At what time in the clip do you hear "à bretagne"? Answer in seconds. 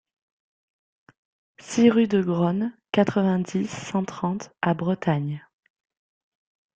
4.59-5.45